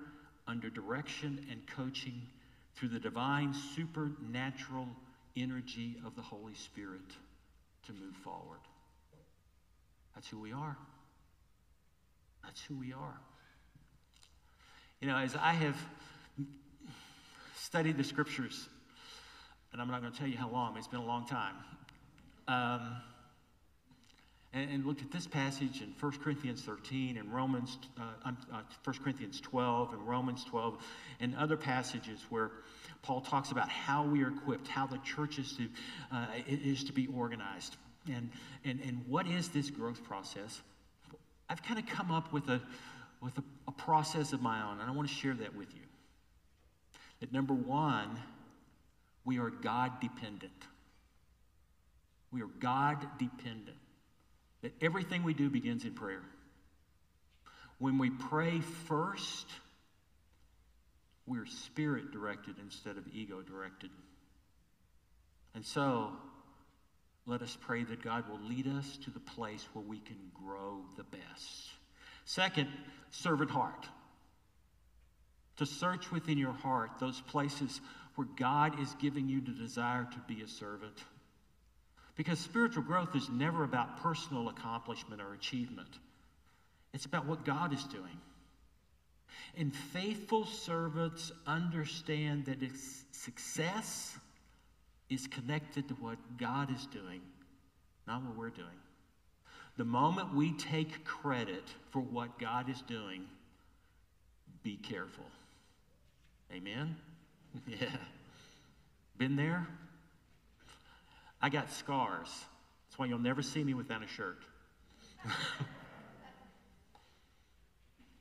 under 0.48 0.68
direction 0.68 1.46
and 1.48 1.64
coaching 1.68 2.22
through 2.74 2.88
the 2.88 2.98
divine 2.98 3.54
supernatural 3.76 4.88
energy 5.36 5.96
of 6.04 6.16
the 6.16 6.22
Holy 6.22 6.54
Spirit 6.54 7.16
to 7.86 7.92
move 7.92 8.14
forward. 8.16 8.60
That's 10.14 10.28
who 10.28 10.40
we 10.40 10.52
are. 10.52 10.76
That's 12.44 12.60
who 12.62 12.76
we 12.76 12.92
are. 12.92 13.20
You 15.00 15.08
know, 15.08 15.16
as 15.16 15.34
I 15.34 15.52
have 15.52 15.76
studied 17.56 17.96
the 17.96 18.04
scriptures 18.04 18.68
and 19.72 19.80
I'm 19.80 19.88
not 19.88 20.00
going 20.00 20.12
to 20.12 20.18
tell 20.18 20.28
you 20.28 20.36
how 20.36 20.50
long, 20.50 20.76
it's 20.76 20.86
been 20.86 21.00
a 21.00 21.04
long 21.04 21.26
time. 21.26 21.54
Um, 22.46 22.96
and, 24.54 24.70
and 24.70 24.86
looked 24.86 25.02
at 25.02 25.10
this 25.10 25.26
passage 25.26 25.80
in 25.80 25.94
1 25.98 26.12
Corinthians 26.22 26.62
13 26.62 27.16
and 27.16 27.32
Romans, 27.32 27.78
uh, 27.98 28.30
uh, 28.52 28.60
1 28.84 28.96
Corinthians 29.02 29.40
12 29.40 29.94
and 29.94 30.06
Romans 30.06 30.44
12 30.44 30.78
and 31.20 31.34
other 31.36 31.56
passages 31.56 32.24
where 32.28 32.50
Paul 33.02 33.20
talks 33.20 33.50
about 33.50 33.68
how 33.68 34.04
we 34.04 34.22
are 34.22 34.28
equipped, 34.28 34.68
how 34.68 34.86
the 34.86 34.98
church 34.98 35.38
is 35.38 35.54
to, 35.54 35.68
uh, 36.12 36.26
is 36.46 36.84
to 36.84 36.92
be 36.92 37.08
organized, 37.08 37.76
and, 38.06 38.30
and, 38.64 38.80
and 38.80 39.02
what 39.08 39.26
is 39.26 39.48
this 39.48 39.70
growth 39.70 40.04
process. 40.04 40.60
I've 41.48 41.62
kind 41.62 41.78
of 41.78 41.86
come 41.86 42.10
up 42.10 42.32
with, 42.32 42.48
a, 42.48 42.60
with 43.20 43.36
a, 43.38 43.42
a 43.66 43.72
process 43.72 44.32
of 44.32 44.40
my 44.40 44.62
own, 44.62 44.80
and 44.80 44.88
I 44.88 44.92
want 44.92 45.08
to 45.08 45.14
share 45.14 45.34
that 45.34 45.54
with 45.56 45.74
you. 45.74 45.80
That 47.20 47.32
number 47.32 47.54
one, 47.54 48.18
we 49.24 49.38
are 49.38 49.50
God 49.50 50.00
dependent. 50.00 50.52
We 52.32 52.42
are 52.42 52.50
God 52.60 53.06
dependent. 53.18 53.76
That 54.62 54.72
everything 54.80 55.24
we 55.24 55.34
do 55.34 55.50
begins 55.50 55.84
in 55.84 55.92
prayer. 55.92 56.22
When 57.78 57.98
we 57.98 58.10
pray 58.10 58.60
first, 58.60 59.46
we're 61.26 61.46
spirit 61.46 62.12
directed 62.12 62.56
instead 62.62 62.96
of 62.96 63.04
ego 63.12 63.42
directed. 63.42 63.90
And 65.54 65.64
so, 65.64 66.12
let 67.26 67.42
us 67.42 67.56
pray 67.60 67.84
that 67.84 68.02
God 68.02 68.28
will 68.28 68.40
lead 68.40 68.66
us 68.66 68.98
to 69.04 69.10
the 69.10 69.20
place 69.20 69.66
where 69.72 69.84
we 69.84 69.98
can 69.98 70.16
grow 70.34 70.84
the 70.96 71.04
best. 71.04 71.70
Second, 72.24 72.68
servant 73.10 73.50
heart. 73.50 73.86
To 75.58 75.66
search 75.66 76.10
within 76.10 76.38
your 76.38 76.52
heart 76.52 76.92
those 76.98 77.20
places 77.20 77.80
where 78.14 78.26
God 78.36 78.80
is 78.80 78.94
giving 79.00 79.28
you 79.28 79.40
the 79.40 79.52
desire 79.52 80.08
to 80.12 80.34
be 80.34 80.42
a 80.42 80.48
servant. 80.48 81.04
Because 82.14 82.38
spiritual 82.38 82.82
growth 82.82 83.16
is 83.16 83.28
never 83.30 83.64
about 83.64 84.02
personal 84.02 84.48
accomplishment 84.48 85.20
or 85.20 85.34
achievement, 85.34 85.98
it's 86.92 87.06
about 87.06 87.26
what 87.26 87.44
God 87.44 87.72
is 87.72 87.84
doing. 87.84 88.18
And 89.56 89.74
faithful 89.74 90.44
servants 90.46 91.32
understand 91.46 92.46
that 92.46 92.58
success 93.12 94.16
is 95.08 95.26
connected 95.26 95.88
to 95.88 95.94
what 95.94 96.18
God 96.38 96.74
is 96.74 96.86
doing, 96.86 97.20
not 98.06 98.22
what 98.22 98.36
we're 98.36 98.50
doing. 98.50 98.68
The 99.76 99.84
moment 99.84 100.34
we 100.34 100.52
take 100.52 101.04
credit 101.04 101.64
for 101.90 102.00
what 102.00 102.38
God 102.38 102.68
is 102.68 102.82
doing, 102.82 103.24
be 104.62 104.76
careful. 104.76 105.24
Amen? 106.52 106.96
Yeah. 107.66 107.88
Been 109.18 109.36
there? 109.36 109.68
I 111.42 111.48
got 111.48 111.70
scars. 111.72 112.28
That's 112.86 112.98
why 112.98 113.06
you'll 113.06 113.18
never 113.18 113.42
see 113.42 113.64
me 113.64 113.74
without 113.74 114.02
a 114.02 114.06
shirt. 114.06 114.38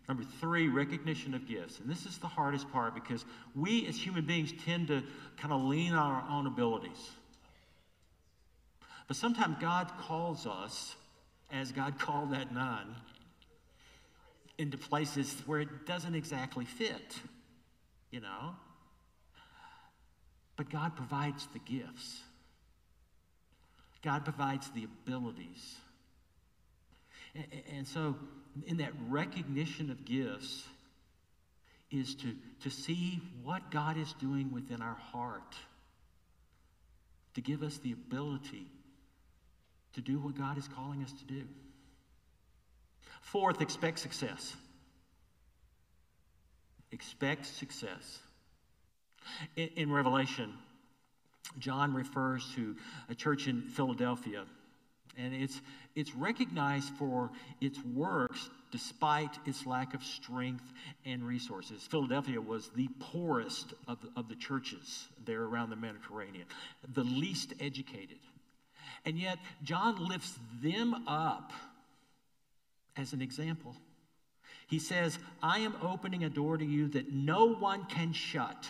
Number 0.07 0.23
three, 0.41 0.67
recognition 0.67 1.33
of 1.33 1.47
gifts. 1.47 1.79
And 1.79 1.89
this 1.89 2.05
is 2.05 2.17
the 2.17 2.27
hardest 2.27 2.69
part 2.71 2.95
because 2.95 3.23
we 3.55 3.87
as 3.87 3.95
human 3.95 4.25
beings 4.25 4.51
tend 4.65 4.87
to 4.87 5.03
kind 5.37 5.53
of 5.53 5.61
lean 5.61 5.93
on 5.93 6.11
our 6.11 6.25
own 6.29 6.47
abilities. 6.47 7.11
But 9.07 9.15
sometimes 9.15 9.57
God 9.59 9.91
calls 9.99 10.47
us, 10.47 10.95
as 11.51 11.71
God 11.71 11.99
called 11.99 12.33
that 12.33 12.53
nun, 12.53 12.95
into 14.57 14.77
places 14.77 15.35
where 15.45 15.59
it 15.59 15.85
doesn't 15.85 16.15
exactly 16.15 16.65
fit, 16.65 17.19
you 18.09 18.19
know? 18.21 18.55
But 20.55 20.69
God 20.69 20.95
provides 20.95 21.47
the 21.53 21.59
gifts, 21.59 22.21
God 24.01 24.23
provides 24.23 24.69
the 24.71 24.83
abilities. 24.83 25.75
And, 27.35 27.45
and 27.77 27.87
so, 27.87 28.15
in 28.65 28.77
that 28.77 28.91
recognition 29.07 29.89
of 29.91 30.05
gifts, 30.05 30.63
is 31.91 32.15
to, 32.15 32.33
to 32.63 32.69
see 32.69 33.21
what 33.43 33.69
God 33.69 33.97
is 33.97 34.13
doing 34.13 34.51
within 34.51 34.81
our 34.81 34.97
heart, 35.11 35.55
to 37.35 37.41
give 37.41 37.63
us 37.63 37.77
the 37.79 37.91
ability 37.91 38.65
to 39.93 40.01
do 40.01 40.19
what 40.19 40.37
God 40.37 40.57
is 40.57 40.67
calling 40.69 41.03
us 41.03 41.11
to 41.11 41.25
do. 41.25 41.43
Fourth, 43.21 43.61
expect 43.61 43.99
success. 43.99 44.55
Expect 46.91 47.45
success. 47.45 48.19
In, 49.55 49.69
in 49.75 49.91
Revelation, 49.91 50.53
John 51.59 51.93
refers 51.93 52.47
to 52.55 52.75
a 53.09 53.15
church 53.15 53.47
in 53.47 53.61
Philadelphia 53.61 54.45
And 55.17 55.33
it's, 55.33 55.59
it's 55.95 56.15
recognized 56.15 56.93
for 56.95 57.31
its 57.59 57.79
works 57.83 58.49
despite 58.71 59.37
its 59.45 59.65
lack 59.65 59.93
of 59.93 60.03
strength 60.03 60.63
and 61.05 61.25
resources. 61.25 61.85
Philadelphia 61.89 62.39
was 62.39 62.69
the 62.69 62.87
poorest 62.99 63.73
of, 63.87 63.97
of 64.15 64.29
the 64.29 64.35
churches 64.35 65.07
there 65.25 65.43
around 65.43 65.69
the 65.69 65.75
Mediterranean, 65.75 66.45
the 66.93 67.03
least 67.03 67.53
educated. 67.59 68.19
And 69.05 69.17
yet, 69.17 69.39
John 69.63 70.07
lifts 70.07 70.39
them 70.61 71.07
up 71.07 71.51
as 72.95 73.13
an 73.13 73.21
example. 73.21 73.75
He 74.67 74.79
says, 74.79 75.19
I 75.43 75.59
am 75.59 75.75
opening 75.81 76.23
a 76.23 76.29
door 76.29 76.55
to 76.57 76.65
you 76.65 76.87
that 76.89 77.11
no 77.11 77.53
one 77.53 77.85
can 77.85 78.13
shut. 78.13 78.67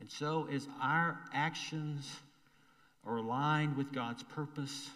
And 0.00 0.10
so, 0.10 0.48
as 0.52 0.66
our 0.80 1.18
actions 1.34 2.08
are 3.04 3.16
aligned 3.16 3.76
with 3.76 3.92
God's 3.92 4.22
purpose, 4.22 4.90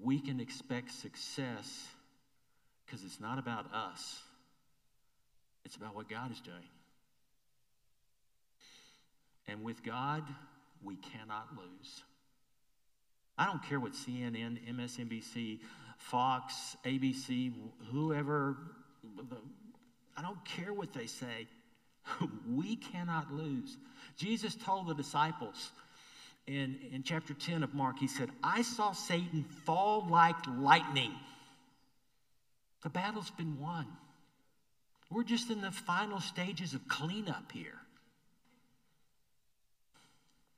we 0.00 0.20
can 0.20 0.40
expect 0.40 0.92
success 0.92 1.88
because 2.84 3.04
it's 3.04 3.20
not 3.20 3.38
about 3.38 3.66
us, 3.74 4.20
it's 5.64 5.76
about 5.76 5.94
what 5.94 6.08
God 6.08 6.30
is 6.32 6.40
doing. 6.40 6.56
And 9.48 9.64
with 9.64 9.82
God, 9.82 10.22
we 10.82 10.96
cannot 10.96 11.48
lose. 11.56 12.02
I 13.36 13.46
don't 13.46 13.62
care 13.62 13.80
what 13.80 13.92
CNN, 13.92 14.58
MSNBC, 14.70 15.60
Fox, 15.96 16.76
ABC, 16.84 17.52
whoever, 17.90 18.56
I 20.16 20.22
don't 20.22 20.44
care 20.44 20.72
what 20.72 20.92
they 20.92 21.06
say. 21.06 21.46
we 22.48 22.76
cannot 22.76 23.32
lose. 23.32 23.76
Jesus 24.16 24.54
told 24.54 24.88
the 24.88 24.94
disciples 24.94 25.72
in, 26.46 26.78
in 26.92 27.02
chapter 27.02 27.34
10 27.34 27.62
of 27.62 27.74
Mark, 27.74 27.98
he 27.98 28.08
said, 28.08 28.30
I 28.42 28.62
saw 28.62 28.92
Satan 28.92 29.44
fall 29.64 30.06
like 30.08 30.36
lightning. 30.58 31.12
The 32.82 32.90
battle's 32.90 33.30
been 33.30 33.60
won. 33.60 33.86
We're 35.10 35.24
just 35.24 35.50
in 35.50 35.60
the 35.60 35.70
final 35.70 36.20
stages 36.20 36.74
of 36.74 36.86
cleanup 36.88 37.52
here. 37.52 37.78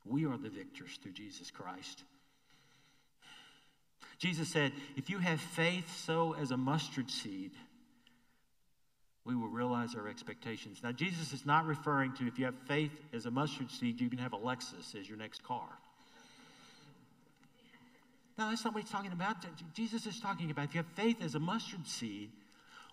We 0.05 0.27
are 0.27 0.37
the 0.37 0.51
victors 0.51 0.99
through 1.03 1.13
Jesus 1.13 1.51
Christ. 1.51 2.03
Jesus 4.19 4.49
said, 4.49 4.73
If 4.97 5.11
you 5.11 5.19
have 5.19 5.41
faith 5.41 6.05
so 6.05 6.35
as 6.35 6.51
a 6.51 6.57
mustard 6.57 7.11
seed, 7.11 7.53
we 9.25 9.37
will 9.37 9.49
realize 9.49 9.95
our 9.95 10.09
expectations. 10.09 10.81
Now, 10.83 10.93
Jesus 10.93 11.33
is 11.33 11.47
not 11.47 11.67
referring 11.67 12.13
to 12.15 12.27
if 12.27 12.39
you 12.39 12.45
have 12.45 12.57
faith 12.67 12.91
as 13.13 13.27
a 13.27 13.31
mustard 13.31 13.71
seed, 13.71 14.01
you 14.01 14.11
can 14.11 14.19
have 14.19 14.33
a 14.33 14.39
Lexus 14.39 14.99
as 14.99 15.09
your 15.09 15.17
next 15.17 15.45
car. 15.45 15.69
No, 18.39 18.49
that's 18.49 18.65
not 18.65 18.75
what 18.75 18.83
he's 18.83 18.91
talking 18.91 19.13
about. 19.13 19.37
Jesus 19.75 20.07
is 20.07 20.19
talking 20.19 20.51
about 20.51 20.65
if 20.65 20.75
you 20.75 20.79
have 20.79 20.93
faith 20.97 21.23
as 21.23 21.35
a 21.35 21.41
mustard 21.41 21.87
seed, 21.87 22.31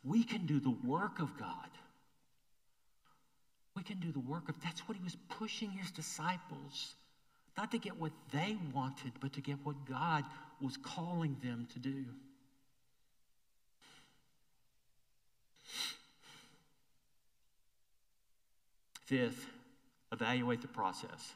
we 0.03 0.23
can 0.23 0.45
do 0.45 0.59
the 0.59 0.75
work 0.85 1.19
of 1.19 1.37
God. 1.37 1.69
We 3.75 3.83
can 3.83 3.99
do 3.99 4.11
the 4.11 4.19
work 4.19 4.49
of, 4.49 4.55
that's 4.61 4.81
what 4.81 4.97
he 4.97 5.03
was 5.03 5.15
pushing 5.29 5.71
his 5.71 5.89
disciples, 5.91 6.95
not 7.57 7.71
to 7.71 7.77
get 7.77 7.97
what 7.97 8.11
they 8.31 8.57
wanted, 8.73 9.13
but 9.19 9.33
to 9.33 9.41
get 9.41 9.57
what 9.63 9.85
God 9.85 10.25
was 10.61 10.77
calling 10.77 11.37
them 11.41 11.67
to 11.73 11.79
do. 11.79 12.05
Fifth, 19.09 19.47
evaluate 20.11 20.61
the 20.61 20.67
process. 20.67 21.33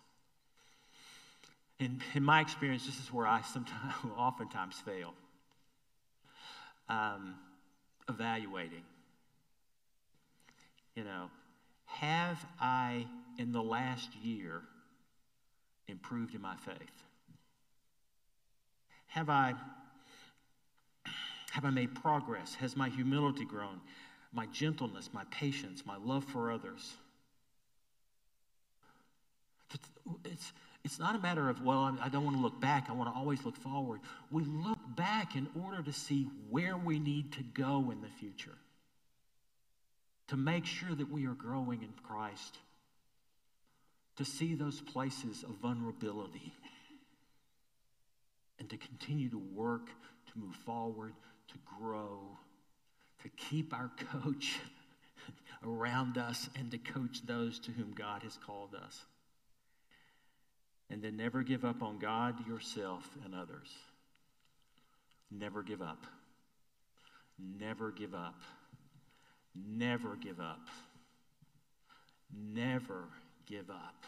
In, 1.80 2.04
in 2.14 2.24
my 2.24 2.40
experience, 2.40 2.86
this 2.86 3.00
is 3.00 3.12
where 3.12 3.26
I 3.26 3.42
sometimes, 3.42 3.96
oftentimes 4.16 4.76
fail. 4.76 5.16
Um, 6.88 7.34
evaluating. 8.08 8.84
You 10.94 11.04
know, 11.04 11.32
have 11.86 12.46
I 12.62 13.08
in 13.40 13.52
the 13.52 13.64
last 13.64 14.16
year 14.18 14.62
improved 15.88 16.36
in 16.36 16.42
my 16.44 16.56
faith? 16.58 16.78
Have 19.08 19.32
I 19.32 19.56
have 21.50 21.66
I 21.66 21.72
made 21.72 21.96
progress? 21.96 22.54
Has 22.56 22.78
my 22.78 22.90
humility 22.90 23.46
grown? 23.46 23.82
My 24.32 24.46
gentleness, 24.48 25.10
my 25.12 25.24
patience, 25.32 25.84
my 25.88 25.98
love 25.98 26.24
for 26.24 26.52
others? 26.52 26.98
It's, 30.26 30.52
it's 30.84 31.00
not 31.00 31.16
a 31.16 31.20
matter 31.20 31.50
of, 31.50 31.64
well, 31.64 31.98
I 32.02 32.10
don't 32.10 32.26
want 32.26 32.36
to 32.36 32.42
look 32.42 32.60
back. 32.60 32.90
I 32.90 32.94
want 32.94 33.10
to 33.10 33.18
always 33.18 33.44
look 33.46 33.56
forward. 33.56 34.02
We 34.32 34.44
look 34.44 34.80
back 34.96 35.36
in 35.36 35.48
order 35.64 35.82
to 35.82 35.94
see 35.94 36.28
where 36.50 36.76
we 36.78 37.00
need 37.00 37.32
to 37.34 37.44
go 37.44 37.90
in 37.92 38.02
the 38.02 38.10
future, 38.20 38.58
to 40.28 40.36
make 40.36 40.66
sure 40.66 40.94
that 40.94 41.10
we 41.10 41.26
are 41.26 41.34
growing 41.34 41.84
in 41.84 41.94
Christ, 42.04 42.58
to 44.18 44.26
see 44.26 44.56
those 44.56 44.82
places 44.82 45.44
of 45.44 45.52
vulnerability, 45.62 46.54
and 48.60 48.70
to 48.70 48.78
continue 48.78 49.30
to 49.30 49.42
work, 49.56 49.88
to 49.88 50.40
move 50.40 50.56
forward, 50.66 51.14
to 51.48 51.56
grow, 51.80 52.20
to 53.22 53.30
keep 53.30 53.74
our 53.74 53.90
coach 54.12 54.60
around 55.66 56.18
us, 56.18 56.50
and 56.58 56.70
to 56.72 56.78
coach 56.78 57.26
those 57.26 57.58
to 57.60 57.72
whom 57.72 57.94
God 57.94 58.24
has 58.24 58.38
called 58.46 58.76
us. 58.76 59.06
And 60.90 61.02
then 61.02 61.18
never 61.18 61.44
give 61.44 61.66
up 61.66 61.82
on 61.82 61.98
God, 61.98 62.48
yourself, 62.48 63.10
and 63.26 63.34
others. 63.34 63.70
Never 65.32 65.64
give 65.64 65.82
up. 65.82 66.06
Never 67.40 67.92
give 67.92 68.14
up. 68.14 68.42
Never 69.56 70.16
give 70.16 70.40
up. 70.40 70.68
Never 72.32 73.06
give 73.46 73.70
up. 73.70 74.06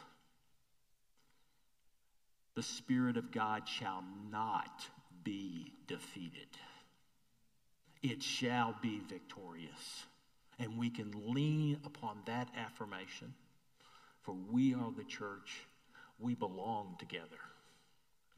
The 2.55 2.63
Spirit 2.63 3.17
of 3.17 3.31
God 3.31 3.67
shall 3.67 4.03
not 4.31 4.85
be 5.23 5.73
defeated, 5.87 6.47
it 8.01 8.23
shall 8.23 8.75
be 8.81 9.01
victorious. 9.07 10.05
And 10.57 10.79
we 10.79 10.89
can 10.89 11.11
lean 11.33 11.81
upon 11.83 12.19
that 12.27 12.47
affirmation, 12.55 13.33
for 14.21 14.33
we 14.33 14.73
are 14.73 14.93
the 14.95 15.03
church 15.03 15.65
we 16.19 16.35
belong 16.35 16.95
together. 16.99 17.39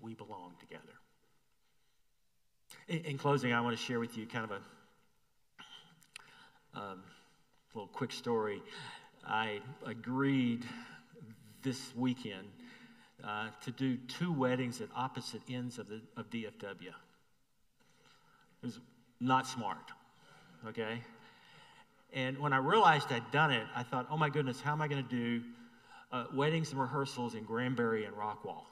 We 0.02 0.14
belong 0.14 0.54
together. 0.60 0.84
In, 2.88 3.00
in 3.12 3.18
closing, 3.18 3.54
I 3.54 3.62
want 3.62 3.78
to 3.78 3.84
share 3.84 4.00
with 4.00 4.18
you 4.18 4.26
kind 4.26 4.46
of 4.46 4.52
a 4.52 4.62
um, 6.80 7.04
little 7.74 7.88
quick 7.88 8.12
story. 8.12 8.62
I 9.26 9.60
agreed 9.86 10.66
this 11.64 11.92
weekend 11.96 12.48
uh, 13.24 13.48
to 13.64 13.72
do 13.72 13.98
two 13.98 14.32
weddings 14.32 14.80
at 14.82 14.90
opposite 14.96 15.42
ends 15.50 15.80
of, 15.80 15.88
the, 15.88 16.02
of 16.16 16.30
DFW. 16.30 16.88
It 16.88 16.94
was 18.64 18.80
not 19.20 19.48
smart, 19.48 19.92
okay? 20.68 21.02
And 22.14 22.38
when 22.38 22.54
I 22.54 22.58
realized 22.58 23.12
I'd 23.12 23.30
done 23.32 23.52
it, 23.52 23.66
I 23.76 23.84
thought, 23.84 24.08
oh 24.10 24.18
my 24.18 24.30
goodness, 24.30 24.62
how 24.62 24.72
am 24.72 24.82
I 24.82 24.88
going 24.88 25.04
to 25.04 25.10
do 25.10 25.44
uh, 26.12 26.26
weddings 26.34 26.72
and 26.72 26.80
rehearsals 26.80 27.36
in 27.36 27.44
Granbury 27.44 28.06
and 28.06 28.16
Rockwall. 28.16 28.64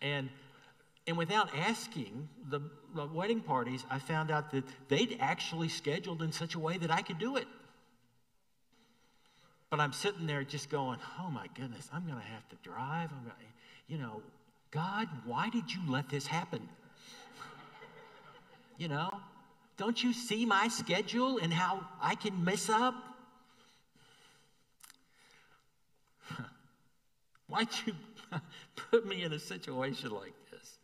And, 0.00 0.28
and 1.06 1.16
without 1.16 1.54
asking 1.56 2.28
the, 2.48 2.60
the 2.94 3.06
wedding 3.06 3.40
parties, 3.40 3.84
I 3.90 3.98
found 3.98 4.30
out 4.30 4.50
that 4.52 4.64
they'd 4.88 5.16
actually 5.20 5.68
scheduled 5.68 6.22
in 6.22 6.32
such 6.32 6.54
a 6.54 6.58
way 6.58 6.78
that 6.78 6.90
I 6.90 7.02
could 7.02 7.18
do 7.18 7.36
it. 7.36 7.46
But 9.70 9.80
I'm 9.80 9.92
sitting 9.92 10.26
there 10.26 10.44
just 10.44 10.70
going, 10.70 10.98
oh 11.20 11.30
my 11.30 11.46
goodness, 11.54 11.88
I'm 11.92 12.04
going 12.06 12.18
to 12.18 12.24
have 12.24 12.48
to 12.48 12.56
drive. 12.62 13.10
I'm 13.12 13.22
gonna, 13.22 13.34
you 13.86 13.98
know, 13.98 14.22
God, 14.70 15.08
why 15.24 15.50
did 15.50 15.72
you 15.72 15.80
let 15.88 16.08
this 16.08 16.26
happen? 16.26 16.66
you 18.78 18.88
know, 18.88 19.10
don't 19.76 20.02
you 20.02 20.12
see 20.12 20.46
my 20.46 20.68
schedule 20.68 21.38
and 21.38 21.52
how 21.52 21.86
I 22.00 22.14
can 22.14 22.44
mess 22.44 22.68
up? 22.70 22.94
Why'd 27.48 27.68
you 27.86 27.94
put 28.90 29.06
me 29.06 29.22
in 29.22 29.32
a 29.32 29.38
situation 29.38 30.10
like 30.10 30.34
this? 30.50 30.78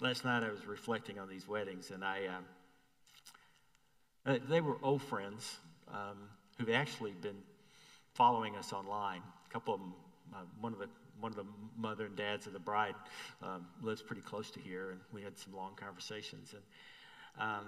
Last 0.00 0.24
night 0.24 0.42
I 0.42 0.50
was 0.50 0.66
reflecting 0.66 1.18
on 1.18 1.28
these 1.28 1.48
weddings, 1.48 1.90
and 1.90 2.04
I, 2.04 2.28
um, 4.26 4.40
they 4.48 4.60
were 4.60 4.76
old 4.82 5.02
friends 5.02 5.58
um, 5.88 6.28
who've 6.58 6.70
actually 6.70 7.12
been 7.12 7.42
following 8.14 8.56
us 8.56 8.72
online. 8.72 9.22
A 9.48 9.52
couple 9.52 9.74
of 9.74 9.80
them, 9.80 9.94
uh, 10.34 10.44
one 10.60 10.72
of 10.72 10.78
the 10.78 10.88
one 11.20 11.30
of 11.30 11.36
the 11.36 11.46
mother 11.76 12.06
and 12.06 12.16
dads 12.16 12.46
of 12.46 12.52
the 12.52 12.58
bride 12.58 12.96
um, 13.40 13.66
lives 13.80 14.02
pretty 14.02 14.20
close 14.20 14.50
to 14.50 14.60
here, 14.60 14.90
and 14.90 15.00
we 15.12 15.22
had 15.22 15.38
some 15.38 15.54
long 15.54 15.72
conversations. 15.76 16.54
And 16.54 16.62
um, 17.48 17.66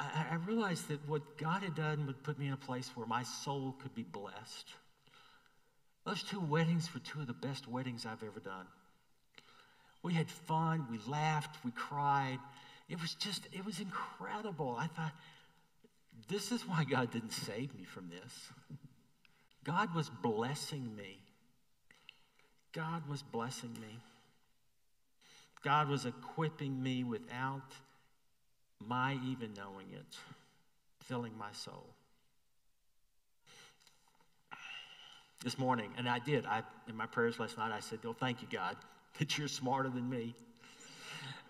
I, 0.00 0.26
I 0.32 0.34
realized 0.46 0.88
that 0.88 1.06
what 1.08 1.38
God 1.38 1.62
had 1.62 1.74
done 1.74 2.06
would 2.06 2.22
put 2.22 2.38
me 2.38 2.46
in 2.46 2.52
a 2.52 2.56
place 2.56 2.90
where 2.94 3.06
my 3.06 3.22
soul 3.22 3.74
could 3.80 3.94
be 3.94 4.04
blessed. 4.04 4.68
Those 6.04 6.22
two 6.22 6.40
weddings 6.40 6.92
were 6.94 7.00
two 7.00 7.20
of 7.20 7.26
the 7.26 7.32
best 7.32 7.68
weddings 7.68 8.06
I've 8.06 8.22
ever 8.22 8.40
done. 8.40 8.66
We 10.02 10.14
had 10.14 10.30
fun, 10.30 10.86
we 10.90 10.98
laughed, 11.06 11.56
we 11.64 11.70
cried. 11.72 12.38
It 12.88 13.00
was 13.00 13.14
just, 13.14 13.48
it 13.52 13.64
was 13.64 13.80
incredible. 13.80 14.76
I 14.78 14.86
thought, 14.86 15.12
this 16.28 16.52
is 16.52 16.62
why 16.62 16.84
God 16.84 17.10
didn't 17.10 17.32
save 17.32 17.74
me 17.74 17.84
from 17.84 18.08
this. 18.08 18.48
God 19.64 19.94
was 19.94 20.08
blessing 20.08 20.94
me. 20.96 21.18
God 22.72 23.08
was 23.08 23.22
blessing 23.22 23.76
me. 23.80 23.98
God 25.62 25.88
was 25.88 26.06
equipping 26.06 26.82
me 26.82 27.04
without 27.04 27.72
my 28.86 29.18
even 29.26 29.54
knowing 29.54 29.86
it, 29.92 30.16
filling 31.04 31.36
my 31.36 31.52
soul. 31.52 31.86
This 35.44 35.58
morning, 35.58 35.92
and 35.96 36.08
I 36.08 36.18
did, 36.18 36.46
I, 36.46 36.62
in 36.88 36.96
my 36.96 37.06
prayers 37.06 37.38
last 37.38 37.58
night, 37.58 37.70
I 37.70 37.80
said, 37.80 38.00
Oh, 38.04 38.12
thank 38.12 38.42
you, 38.42 38.48
God, 38.50 38.76
that 39.18 39.38
you're 39.38 39.48
smarter 39.48 39.88
than 39.88 40.08
me. 40.08 40.34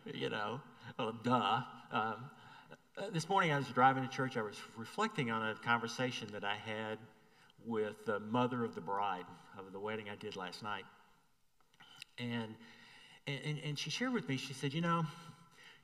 you 0.14 0.28
know, 0.28 0.60
well, 0.98 1.12
duh. 1.22 1.62
Um, 1.90 2.30
uh, 2.96 3.10
this 3.12 3.28
morning, 3.28 3.52
I 3.52 3.56
was 3.56 3.68
driving 3.68 4.02
to 4.02 4.08
church. 4.08 4.36
I 4.36 4.42
was 4.42 4.56
reflecting 4.76 5.30
on 5.30 5.48
a 5.48 5.54
conversation 5.54 6.28
that 6.32 6.44
I 6.44 6.56
had 6.56 6.98
with 7.64 8.04
the 8.04 8.18
mother 8.20 8.64
of 8.64 8.74
the 8.74 8.80
bride 8.80 9.24
of 9.58 9.72
the 9.72 9.78
wedding 9.78 10.08
I 10.10 10.16
did 10.16 10.36
last 10.36 10.62
night. 10.62 10.84
And, 12.18 12.54
and, 13.26 13.58
and 13.64 13.78
she 13.78 13.90
shared 13.90 14.12
with 14.12 14.28
me, 14.28 14.36
she 14.36 14.52
said, 14.52 14.74
You 14.74 14.80
know, 14.80 15.04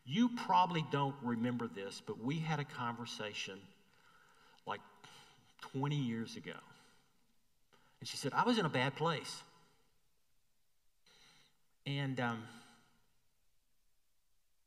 you 0.05 0.31
probably 0.47 0.85
don't 0.91 1.15
remember 1.23 1.67
this, 1.67 2.03
but 2.07 2.23
we 2.23 2.39
had 2.39 2.61
a 2.61 2.65
conversation 2.65 3.59
like 4.67 4.81
20 5.73 5.97
years 5.97 6.37
ago. 6.37 6.53
And 8.01 8.09
she 8.09 8.17
said, 8.17 8.33
I 8.35 8.45
was 8.45 8.59
in 8.59 8.67
a 8.67 8.71
bad 8.71 8.97
place. 8.97 9.43
And 11.87 12.21
um, 12.21 12.43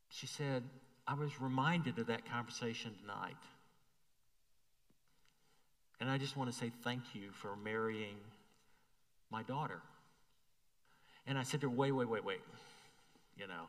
she 0.09 0.25
said, 0.25 0.63
I 1.07 1.13
was 1.13 1.39
reminded 1.39 1.99
of 1.99 2.07
that 2.07 2.29
conversation 2.29 2.91
tonight. 3.01 3.37
And 5.99 6.09
I 6.09 6.17
just 6.17 6.35
want 6.35 6.51
to 6.51 6.57
say 6.57 6.71
thank 6.83 7.03
you 7.13 7.29
for 7.31 7.55
marrying 7.55 8.17
my 9.31 9.43
daughter. 9.43 9.81
And 11.25 11.37
I 11.37 11.43
said 11.43 11.61
to 11.61 11.69
her, 11.69 11.75
wait, 11.75 11.91
wait, 11.91 12.09
wait, 12.09 12.23
wait. 12.23 12.41
You 13.37 13.47
know, 13.47 13.67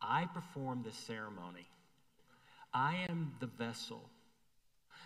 I 0.00 0.26
perform 0.26 0.82
this 0.84 0.96
ceremony. 0.96 1.66
I 2.72 3.06
am 3.08 3.32
the 3.40 3.46
vessel. 3.46 4.02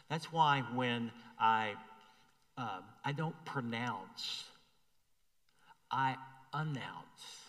That's 0.08 0.32
why 0.32 0.64
when 0.74 1.12
I, 1.38 1.74
uh, 2.58 2.80
I 3.04 3.12
don't 3.12 3.36
pronounce, 3.44 4.44
I 5.90 6.16
announce. 6.52 7.40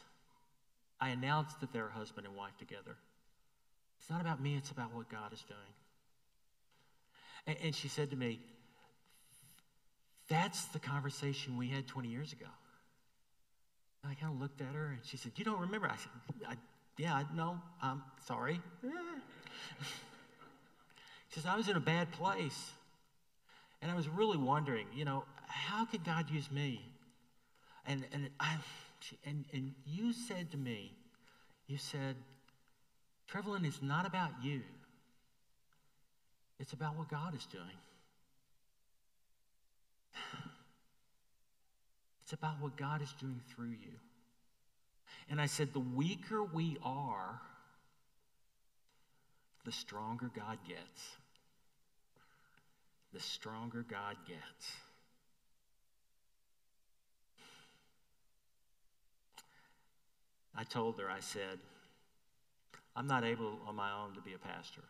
I 0.99 1.09
announce 1.09 1.53
that 1.55 1.73
they're 1.73 1.89
husband 1.89 2.27
and 2.27 2.35
wife 2.35 2.55
together. 2.59 2.95
It's 3.99 4.09
not 4.09 4.21
about 4.21 4.41
me, 4.41 4.55
it's 4.55 4.71
about 4.71 4.93
what 4.93 5.09
God 5.09 5.33
is 5.33 5.41
doing. 5.41 5.59
And, 7.47 7.57
and 7.63 7.75
she 7.75 7.87
said 7.87 8.11
to 8.11 8.15
me, 8.15 8.39
That's 10.29 10.65
the 10.65 10.79
conversation 10.79 11.57
we 11.57 11.67
had 11.67 11.87
20 11.87 12.09
years 12.09 12.31
ago. 12.31 12.45
And 14.03 14.11
I 14.11 14.15
kind 14.15 14.33
of 14.33 14.39
looked 14.39 14.61
at 14.61 14.73
her 14.73 14.87
and 14.87 14.99
she 15.03 15.17
said, 15.17 15.31
You 15.35 15.45
don't 15.45 15.59
remember? 15.61 15.87
I 15.87 15.95
said, 15.97 16.09
I, 16.47 16.55
Yeah, 17.01 17.23
no, 17.35 17.59
I'm 17.81 18.03
sorry. 18.27 18.61
she 18.83 18.89
says, 21.31 21.47
I 21.47 21.57
was 21.57 21.67
in 21.67 21.75
a 21.75 21.79
bad 21.79 22.11
place. 22.11 22.73
And 23.81 23.89
I 23.89 23.95
was 23.95 24.07
really 24.07 24.37
wondering, 24.37 24.85
you 24.93 25.03
know, 25.03 25.23
how 25.47 25.83
could 25.85 26.03
God 26.03 26.29
use 26.29 26.51
me? 26.51 26.79
And, 27.87 28.05
and, 28.13 28.29
I, 28.39 28.57
and, 29.25 29.45
and 29.51 29.73
you 29.87 30.13
said 30.13 30.51
to 30.51 30.57
me, 30.57 30.91
you 31.65 31.79
said, 31.79 32.17
Trevelyan 33.27 33.65
is 33.65 33.79
not 33.81 34.05
about 34.05 34.33
you. 34.43 34.61
It's 36.59 36.73
about 36.73 36.95
what 36.95 37.09
God 37.09 37.33
is 37.35 37.47
doing. 37.47 37.65
It's 42.23 42.33
about 42.33 42.61
what 42.61 42.77
God 42.77 43.01
is 43.01 43.11
doing 43.19 43.41
through 43.49 43.71
you. 43.71 43.97
And 45.31 45.39
I 45.39 45.45
said, 45.45 45.71
the 45.71 45.79
weaker 45.79 46.43
we 46.43 46.77
are, 46.83 47.39
the 49.63 49.71
stronger 49.71 50.29
God 50.35 50.57
gets. 50.67 51.15
The 53.13 53.21
stronger 53.21 53.85
God 53.89 54.17
gets. 54.27 54.75
I 60.53 60.65
told 60.65 60.99
her, 60.99 61.09
I 61.09 61.21
said, 61.21 61.59
I'm 62.93 63.07
not 63.07 63.23
able 63.23 63.57
on 63.65 63.73
my 63.77 63.89
own 63.93 64.13
to 64.15 64.21
be 64.21 64.33
a 64.33 64.37
pastor. 64.37 64.83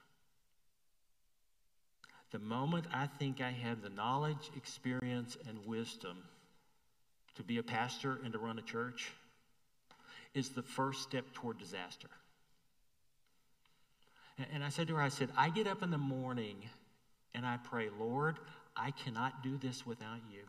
The 2.32 2.40
moment 2.40 2.88
I 2.92 3.06
think 3.06 3.42
I 3.42 3.52
have 3.52 3.84
the 3.84 3.90
knowledge, 3.90 4.50
experience, 4.58 5.38
and 5.48 5.60
wisdom 5.68 6.18
to 7.36 7.44
be 7.44 7.60
a 7.60 7.64
pastor 7.64 8.18
and 8.24 8.34
to 8.34 8.40
run 8.40 8.58
a 8.58 8.64
church 8.64 9.12
is 10.34 10.50
the 10.50 10.62
first 10.62 11.02
step 11.04 11.26
toward 11.34 11.58
disaster. 11.58 12.10
And 14.54 14.64
I 14.64 14.70
said 14.70 14.88
to 14.88 14.96
her, 14.96 15.02
I 15.02 15.10
said, 15.10 15.30
I 15.38 15.50
get 15.50 15.68
up 15.68 15.84
in 15.84 15.92
the 15.92 15.98
morning 15.98 16.58
and 17.34 17.46
I 17.46 17.58
pray, 17.58 17.90
Lord, 18.00 18.38
I 18.76 18.92
cannot 18.92 19.44
do 19.44 19.58
this 19.58 19.86
without 19.86 20.20
you. 20.32 20.42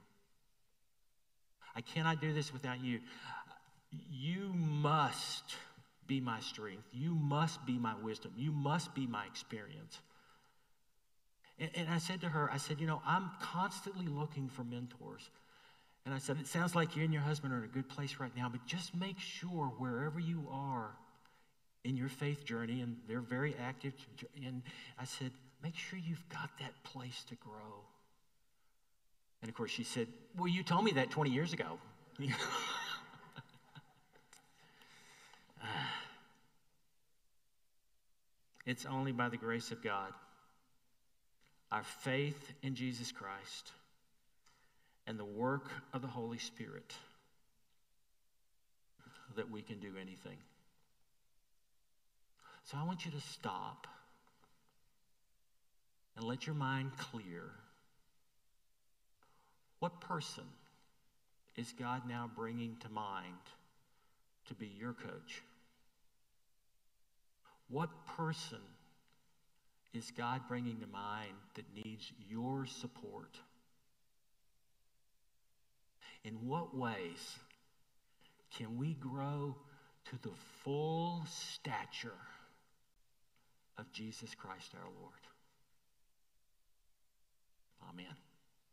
I 1.74 1.80
cannot 1.80 2.20
do 2.20 2.32
this 2.32 2.52
without 2.52 2.82
you. 2.82 3.00
You 4.10 4.52
must 4.54 5.56
be 6.06 6.20
my 6.20 6.40
strength. 6.40 6.84
You 6.92 7.14
must 7.14 7.64
be 7.66 7.78
my 7.78 7.94
wisdom. 8.02 8.32
You 8.36 8.52
must 8.52 8.94
be 8.94 9.06
my 9.06 9.24
experience. 9.26 10.00
And, 11.58 11.70
and, 11.74 11.88
I 11.88 11.98
said 11.98 12.20
to 12.22 12.28
her, 12.28 12.50
I 12.50 12.56
said, 12.56 12.80
you 12.80 12.86
know, 12.86 13.02
I'm 13.06 13.30
constantly 13.40 14.06
looking 14.06 14.48
for 14.48 14.64
mentors. 14.64 15.28
And 16.04 16.14
I 16.14 16.18
said, 16.18 16.38
it 16.40 16.46
sounds 16.46 16.74
like 16.74 16.96
you 16.96 17.04
and 17.04 17.12
your 17.12 17.22
husband 17.22 17.52
are 17.52 17.58
in 17.58 17.64
a 17.64 17.68
good 17.68 17.88
place 17.88 18.16
right 18.18 18.34
now, 18.36 18.48
but 18.48 18.66
just 18.66 18.94
make 18.94 19.18
sure 19.20 19.72
wherever 19.78 20.18
you 20.18 20.44
are 20.50 20.90
in 21.84 21.96
your 21.96 22.08
faith 22.08 22.44
journey, 22.44 22.80
and 22.80 22.96
they're 23.08 23.20
very 23.20 23.54
active, 23.60 23.92
and 24.44 24.62
I 24.98 25.04
said, 25.04 25.30
make 25.62 25.76
sure 25.76 25.98
you've 25.98 26.28
got 26.28 26.50
that 26.60 26.72
place 26.84 27.24
to 27.28 27.34
grow. 27.36 27.84
And 29.42 29.48
of 29.48 29.54
course, 29.56 29.70
she 29.70 29.82
said, 29.82 30.06
well, 30.36 30.48
you 30.48 30.62
told 30.62 30.84
me 30.84 30.92
that 30.92 31.10
20 31.10 31.30
years 31.30 31.52
ago. 31.52 31.78
It's 38.64 38.86
only 38.86 39.10
by 39.10 39.28
the 39.28 39.36
grace 39.36 39.72
of 39.72 39.82
God, 39.82 40.12
our 41.72 41.82
faith 41.82 42.52
in 42.62 42.76
Jesus 42.76 43.10
Christ, 43.10 43.72
and 45.06 45.18
the 45.18 45.24
work 45.24 45.70
of 45.92 46.02
the 46.02 46.08
Holy 46.08 46.38
Spirit 46.38 46.94
that 49.36 49.50
we 49.50 49.62
can 49.62 49.80
do 49.80 49.92
anything. 50.00 50.36
So 52.64 52.76
I 52.78 52.84
want 52.84 53.04
you 53.04 53.10
to 53.10 53.20
stop 53.20 53.86
and 56.16 56.24
let 56.24 56.46
your 56.46 56.54
mind 56.54 56.92
clear. 56.96 57.42
What 59.80 60.00
person 60.00 60.44
is 61.56 61.72
God 61.78 62.02
now 62.08 62.30
bringing 62.34 62.76
to 62.80 62.88
mind 62.88 63.34
to 64.46 64.54
be 64.54 64.66
your 64.66 64.92
coach? 64.92 65.42
What 67.68 67.90
person 68.06 68.60
is 69.92 70.12
God 70.16 70.42
bringing 70.46 70.80
to 70.80 70.86
mind 70.86 71.34
that 71.54 71.64
needs 71.74 72.12
your 72.28 72.66
support? 72.66 73.38
In 76.24 76.34
what 76.46 76.76
ways 76.76 77.38
can 78.56 78.76
we 78.78 78.94
grow 78.94 79.56
to 80.10 80.18
the 80.22 80.34
full 80.62 81.24
stature 81.26 82.12
of 83.78 83.90
Jesus 83.92 84.34
Christ 84.34 84.72
our 84.74 84.88
Lord? 85.00 85.14
Amen. 87.90 88.14